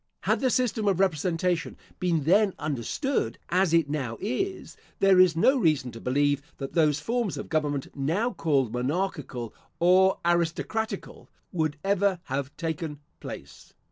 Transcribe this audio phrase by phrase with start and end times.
[0.21, 5.59] Had the system of representation been then understood, as it now is, there is no
[5.59, 12.19] reason to believe that those forms of government, now called monarchical or aristocratical, would ever
[12.23, 13.75] have taken place.